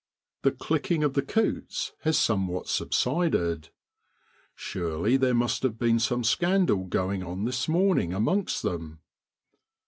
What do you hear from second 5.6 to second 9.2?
have been some scandal going on this morning amongst them.